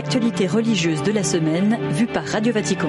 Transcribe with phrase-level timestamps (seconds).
[0.00, 2.88] l'actualité religieuse de la semaine vue par Radio Vatican.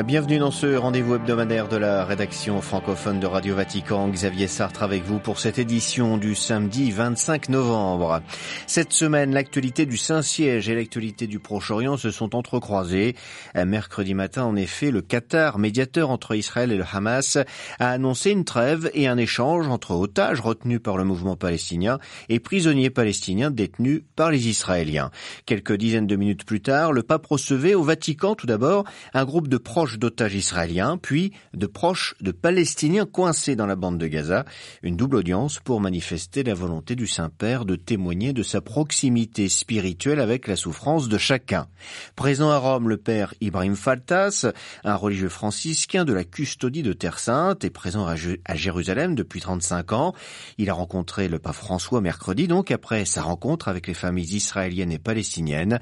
[0.00, 4.08] Bienvenue dans ce rendez-vous hebdomadaire de la rédaction francophone de Radio Vatican.
[4.08, 8.22] Xavier Sartre avec vous pour cette édition du samedi 25 novembre.
[8.66, 13.16] Cette semaine, l'actualité du Saint-Siège et l'actualité du Proche-Orient se sont entrecroisées.
[13.54, 17.36] Mercredi matin, en effet, le Qatar, médiateur entre Israël et le Hamas,
[17.78, 21.98] a annoncé une trêve et un échange entre otages retenus par le mouvement palestinien
[22.30, 25.10] et prisonniers palestiniens détenus par les Israéliens.
[25.44, 29.48] Quelques dizaines de minutes plus tard, le pape recevait au Vatican tout d'abord un groupe
[29.48, 34.44] de proches d'otages israéliens, puis de proches de Palestiniens coincés dans la bande de Gaza,
[34.82, 40.20] une double audience pour manifester la volonté du Saint-Père de témoigner de sa proximité spirituelle
[40.20, 41.66] avec la souffrance de chacun.
[42.14, 44.46] Présent à Rome, le père Ibrahim Faltas,
[44.84, 49.92] un religieux franciscain de la custodie de Terre Sainte, est présent à Jérusalem depuis 35
[49.92, 50.14] ans.
[50.58, 54.92] Il a rencontré le pape François mercredi, donc après sa rencontre avec les familles israéliennes
[54.92, 55.80] et palestiniennes.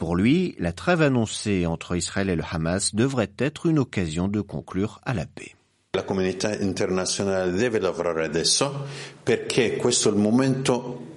[0.00, 4.40] Pour lui, la trêve annoncée entre Israël et le Hamas devrait être une occasion de
[4.40, 5.54] conclure à la paix.
[5.94, 8.86] La comunità internazionale deve lavorare adesso
[9.22, 11.09] perché questo è il momento.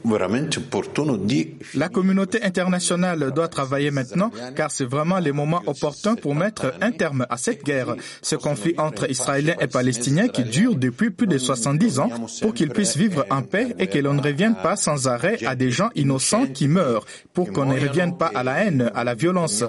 [1.75, 6.91] La communauté internationale doit travailler maintenant car c'est vraiment le moment opportun pour mettre un
[6.91, 11.37] terme à cette guerre, ce conflit entre Israéliens et Palestiniens qui dure depuis plus de
[11.37, 12.09] 70 ans
[12.41, 15.55] pour qu'ils puissent vivre en paix et que l'on ne revienne pas sans arrêt à
[15.55, 19.15] des gens innocents qui meurent, pour qu'on ne revienne pas à la haine, à la
[19.15, 19.63] violence.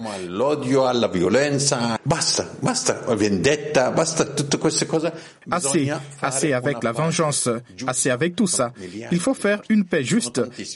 [5.50, 5.90] Assez,
[6.22, 7.48] assez avec la vengeance,
[7.86, 8.72] assez avec tout ça.
[9.12, 10.23] Il faut faire une paix juste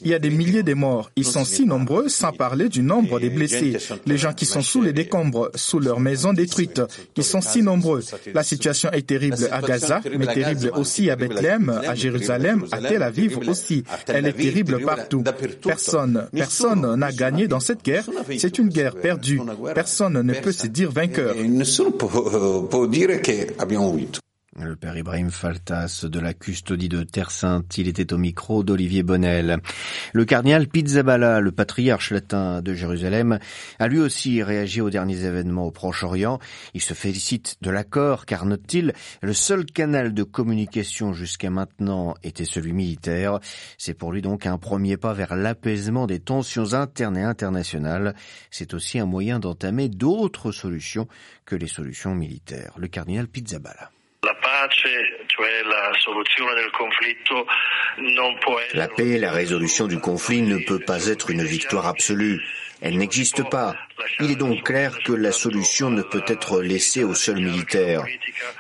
[0.03, 1.11] il y a des milliers de morts.
[1.17, 3.77] Ils sont si nombreux, sans parler du nombre des blessés.
[4.07, 6.83] Les gens qui sont sous les décombres, sous leurs maisons détruites,
[7.17, 8.03] ils sont si nombreux.
[8.35, 13.03] La situation est terrible à Gaza, mais terrible aussi à Bethléem, à Jérusalem, à Tel
[13.03, 13.85] Aviv aussi.
[14.07, 15.23] Elle est terrible partout.
[15.63, 18.09] Personne, personne n'a gagné dans cette guerre.
[18.39, 19.41] C'est une guerre perdue.
[19.75, 21.35] Personne ne peut se dire vainqueur.
[24.61, 29.05] Le père Ibrahim Faltas de la custodie de Terre Sainte, il était au micro d'Olivier
[29.05, 29.59] Bonnel.
[30.13, 33.39] Le cardinal Pizzaballa, le patriarche latin de Jérusalem,
[33.79, 36.41] a lui aussi réagi aux derniers événements au Proche-Orient.
[36.75, 42.45] Il se félicite de l'accord car, note-t-il, le seul canal de communication jusqu'à maintenant était
[42.45, 43.39] celui militaire.
[43.79, 48.17] C'est pour lui donc un premier pas vers l'apaisement des tensions internes et internationales.
[48.51, 51.07] C'est aussi un moyen d'entamer d'autres solutions
[51.45, 52.75] que les solutions militaires.
[52.77, 53.91] Le cardinal Pizzaballa.
[58.75, 62.41] La paix, la résolution du conflit ne peut pas être une victoire absolue.
[62.81, 63.77] Elle n'existe pas.
[64.21, 68.05] Il est donc clair que la solution ne peut être laissée aux seuls militaires.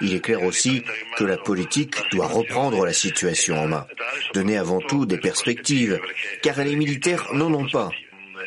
[0.00, 0.84] Il est clair aussi
[1.16, 3.86] que la politique doit reprendre la situation en main,
[4.34, 6.00] donner avant tout des perspectives,
[6.42, 7.90] car les militaires n'en ont pas.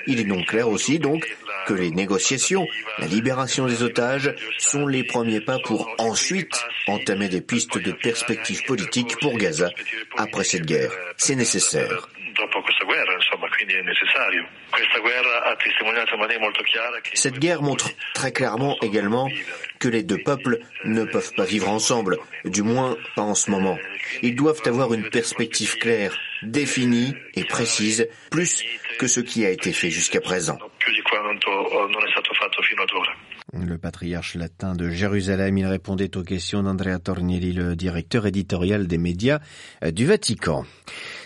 [0.08, 1.26] Il est donc clair aussi donc
[1.72, 2.68] que les négociations,
[3.00, 8.64] la libération des otages sont les premiers pas pour ensuite entamer des pistes de perspectives
[8.66, 9.70] politiques pour Gaza
[10.18, 10.92] après cette guerre.
[11.16, 12.10] C'est nécessaire.
[17.14, 19.30] Cette guerre montre très clairement également
[19.80, 23.78] que les deux peuples ne peuvent pas vivre ensemble, du moins pas en ce moment.
[24.24, 28.62] Ils doivent avoir une perspective claire, définie et précise, plus
[29.00, 30.60] que ce qui a été fait jusqu'à présent.
[33.54, 38.98] Le patriarche latin de Jérusalem, il répondait aux questions d'Andrea Tornielli, le directeur éditorial des
[38.98, 39.40] médias
[39.92, 40.66] du Vatican.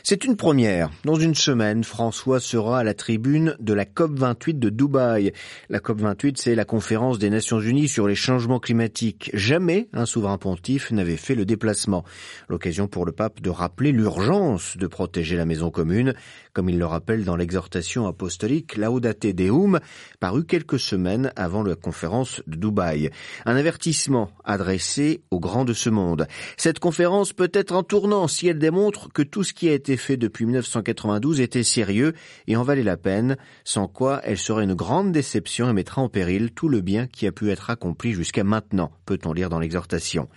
[0.08, 0.92] C'est une première.
[1.04, 5.34] Dans une semaine, François sera à la tribune de la COP28 de Dubaï.
[5.70, 9.32] La COP28, c'est la conférence des Nations Unies sur les changements climatiques.
[9.34, 12.04] Jamais un souverain pontife n'avait fait le déplacement.
[12.50, 16.14] L'occasion pour le pape de rappeler l'urgence de protéger la maison commune,
[16.54, 19.80] comme il le rappelle dans l'exhortation apostolique Laudate Deum,
[20.19, 23.09] paru quelques semaines avant la conférence de Dubaï.
[23.45, 26.27] Un avertissement adressé aux grands de ce monde.
[26.57, 29.97] Cette conférence peut être un tournant si elle démontre que tout ce qui a été
[29.97, 32.13] fait depuis 1992 était sérieux
[32.47, 36.09] et en valait la peine, sans quoi elle serait une grande déception et mettra en
[36.09, 40.27] péril tout le bien qui a pu être accompli jusqu'à maintenant, peut-on lire dans l'exhortation.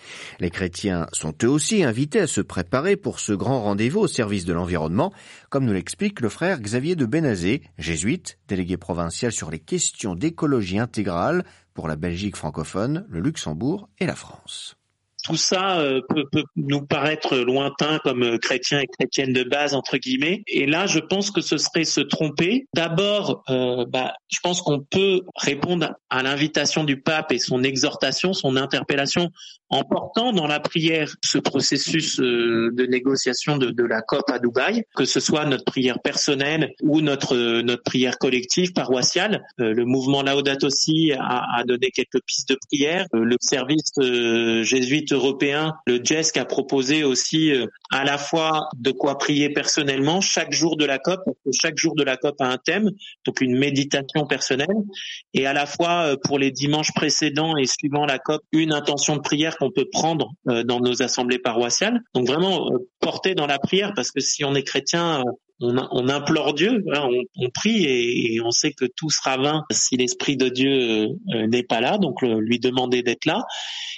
[0.40, 4.44] Les chrétiens sont eux aussi invités à se préparer pour ce grand rendez-vous au service
[4.44, 5.12] de l'environnement,
[5.50, 10.79] comme nous l'explique le frère Xavier de Benazé, jésuite, délégué provincial sur les questions d'écologie
[10.79, 14.79] intégrale pour la Belgique francophone, le Luxembourg et la France
[15.29, 19.75] tout ça euh, peut, peut, nous paraître lointain comme euh, chrétiens et chrétiennes de base
[19.75, 20.43] entre guillemets.
[20.47, 22.67] Et là, je pense que ce serait se tromper.
[22.75, 28.33] D'abord, euh, bah, je pense qu'on peut répondre à l'invitation du pape et son exhortation,
[28.33, 29.31] son interpellation
[29.70, 34.38] en portant dans la prière ce processus euh, de négociation de, de, la COP à
[34.38, 39.44] Dubaï, que ce soit notre prière personnelle ou notre notre prière collective paroissiale.
[39.61, 43.06] Euh, le mouvement Laudato Si a, a, donné quelques pistes de prière.
[43.15, 43.93] Euh, le service
[44.62, 47.53] jésuite européen, le JESC, a proposé aussi
[47.91, 51.76] à la fois de quoi prier personnellement chaque jour de la COP, parce que chaque
[51.76, 52.91] jour de la COP a un thème,
[53.26, 54.69] donc une méditation personnelle,
[55.35, 59.21] et à la fois pour les dimanches précédents et suivant la COP, une intention de
[59.21, 62.00] prière qu'on peut prendre euh, dans nos assemblées paroissiales.
[62.14, 65.25] Donc vraiment euh, porter dans la prière, parce que si on est chrétien, euh,
[65.60, 70.37] on, implore Dieu, hein, on, prie et, on sait que tout sera vain si l'Esprit
[70.37, 73.43] de Dieu n'est pas là, donc lui demander d'être là.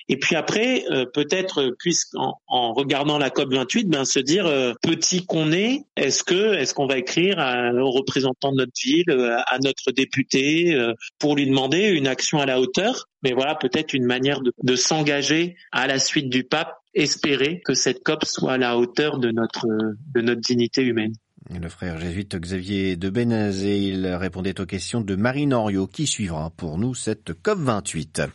[0.08, 5.52] Et puis après, peut-être, puisqu'en en regardant la COP 28, ben se dire petit qu'on
[5.52, 9.10] est, est-ce que est-ce qu'on va écrire à, aux représentants de notre ville,
[9.46, 10.74] à notre député,
[11.18, 13.09] pour lui demander une action à la hauteur?
[13.22, 18.02] Mais voilà peut-être une manière de, s'engager à la suite du pape, espérer que cette
[18.02, 19.66] COP soit à la hauteur de notre
[20.14, 21.12] de notre dignité humaine.
[21.48, 26.50] Le frère jésuite Xavier de Benazé, il répondait aux questions de Marine Henriot qui suivra
[26.50, 28.28] pour nous cette COP28.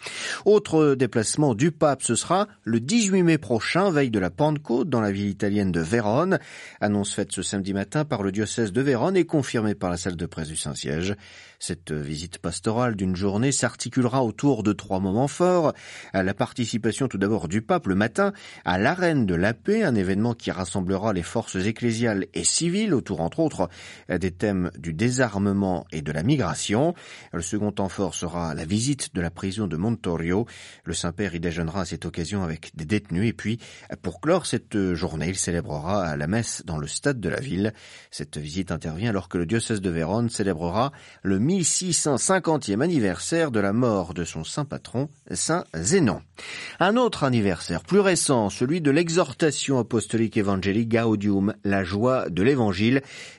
[0.45, 5.01] Autre déplacement du pape, ce sera le 18 mai prochain, veille de la Pentecôte dans
[5.01, 6.39] la ville italienne de Vérone.
[6.81, 10.17] Annonce faite ce samedi matin par le diocèse de Vérone et confirmée par la salle
[10.17, 11.15] de presse du Saint-Siège.
[11.59, 15.73] Cette visite pastorale d'une journée s'articulera autour de trois moments forts.
[16.11, 18.33] À la participation tout d'abord du pape le matin
[18.65, 23.21] à l'arène de la paix, un événement qui rassemblera les forces ecclésiales et civiles autour
[23.21, 23.69] entre autres
[24.09, 26.93] des thèmes du désarmement et de la migration.
[27.33, 30.45] Le second temps fort sera la visite de la prison de Montorio.
[30.83, 33.59] Le Saint-Père y déjeunera à cette occasion avec des détenus et puis
[34.01, 37.73] pour clore cette journée, il célébrera la messe dans le stade de la ville.
[38.11, 43.73] Cette visite intervient alors que le diocèse de Vérone célébrera le 1650e anniversaire de la
[43.73, 46.21] mort de son saint patron, Saint Zénon.
[46.79, 52.84] Un autre anniversaire plus récent, celui de l'exhortation apostolique évangélique Gaudium, la joie de l'évangile,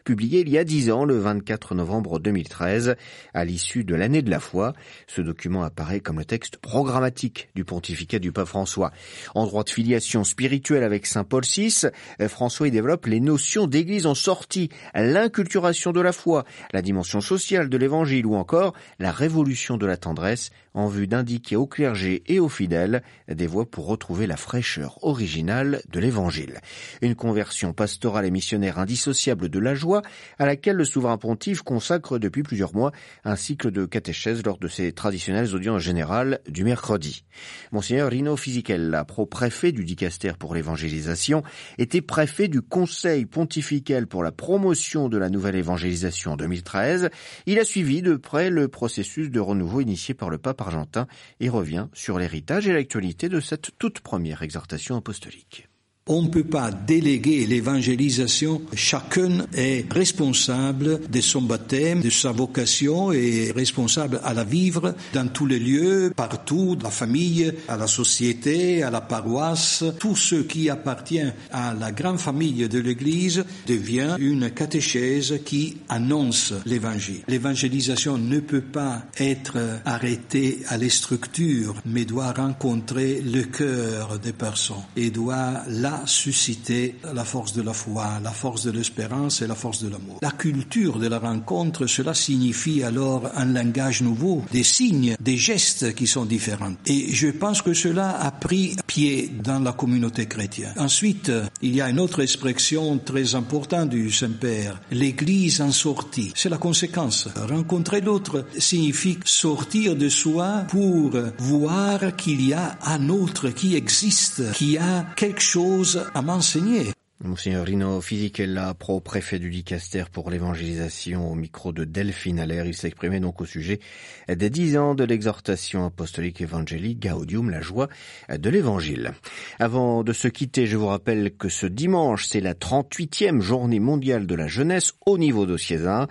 [0.04, 2.96] publié il y a dix ans, le 24 novembre 2013,
[3.34, 4.72] à l'issue de l'année de la foi.
[5.06, 8.92] Ce document apparaît comme le texte programmatique du pontificat du pape François.
[9.34, 11.86] En droit de filiation spirituelle avec Saint Paul VI,
[12.28, 17.68] François y développe les notions d'église en sortie, l'inculturation de la foi, la dimension sociale
[17.68, 22.38] de l'évangile, ou encore la révolution de la tendresse en vue d'indiquer au clergé et
[22.38, 26.60] aux fidèles des voies pour retrouver la fraîcheur originale de l'évangile.
[27.00, 30.02] Une conversion pastorale et missionnaire indissociable de la joie
[30.38, 32.92] à laquelle le souverain pontife consacre depuis plusieurs mois
[33.24, 37.24] un cycle de catéchèse lors de ses traditionnelles audiences générales du mercredi.
[37.72, 41.42] Monseigneur Rino Fisichella, pro-préfet du dicaster pour l'évangélisation,
[41.78, 47.10] était préfet du conseil pontifical pour la promotion de la nouvelle évangélisation en 2013.
[47.46, 51.06] Il a suivi de près le processus de renouveau initié par le pape argentin
[51.40, 55.65] et revient sur l'héritage et l'actualité de cette toute première exhortation apostolique.
[56.08, 58.62] On ne peut pas déléguer l'évangélisation.
[58.74, 65.26] Chacun est responsable de son baptême, de sa vocation et responsable à la vivre dans
[65.26, 69.82] tous les lieux, partout, la famille, à la société, à la paroisse.
[69.98, 76.54] Tout ce qui appartient à la grande famille de l'Église devient une catéchèse qui annonce
[76.66, 77.22] l'évangile.
[77.26, 84.32] L'évangélisation ne peut pas être arrêtée à les structures, mais doit rencontrer le cœur des
[84.32, 89.46] personnes et doit là susciter la force de la foi, la force de l'espérance et
[89.46, 90.18] la force de l'amour.
[90.22, 95.94] La culture de la rencontre, cela signifie alors un langage nouveau, des signes, des gestes
[95.94, 96.74] qui sont différents.
[96.86, 100.74] Et je pense que cela a pris pied dans la communauté chrétienne.
[100.76, 101.30] Ensuite,
[101.62, 106.32] il y a une autre expression très importante du Saint-Père, l'Église en sortie.
[106.34, 107.28] C'est la conséquence.
[107.48, 114.52] Rencontrer l'autre signifie sortir de soi pour voir qu'il y a un autre qui existe,
[114.52, 115.85] qui a quelque chose
[116.22, 116.92] m'enseigner.
[117.24, 123.20] Monseigneur Rino Fisichella, pro-préfet du Dicaster pour l'évangélisation au micro de Delphine Allaire, il s'exprimait
[123.20, 123.80] donc au sujet
[124.28, 127.88] des dix ans de l'exhortation apostolique évangélique Gaudium, la joie
[128.28, 129.12] de l'évangile.
[129.58, 134.26] Avant de se quitter, je vous rappelle que ce dimanche, c'est la 38e journée mondiale
[134.26, 136.08] de la jeunesse au niveau diocésain.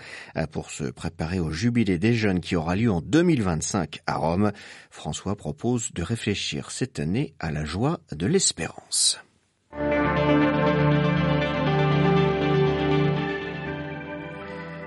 [0.52, 4.52] Pour se préparer au jubilé des jeunes qui aura lieu en 2025 à Rome,
[4.90, 9.25] François propose de réfléchir cette année à la joie de l'espérance.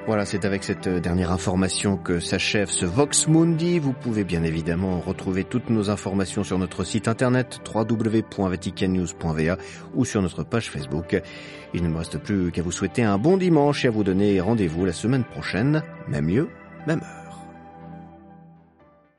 [0.08, 3.78] Voilà, c'est avec cette dernière information que s'achève ce Vox Mundi.
[3.78, 9.58] Vous pouvez bien évidemment retrouver toutes nos informations sur notre site internet www.vaticannews.va
[9.94, 11.20] ou sur notre page Facebook.
[11.74, 14.40] Il ne me reste plus qu'à vous souhaiter un bon dimanche et à vous donner
[14.40, 16.48] rendez-vous la semaine prochaine, même lieu,
[16.86, 17.27] même heure.